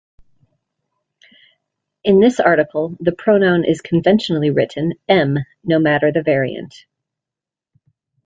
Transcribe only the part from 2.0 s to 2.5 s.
In this